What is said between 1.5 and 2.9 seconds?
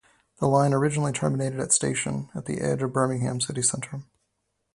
at station at the edge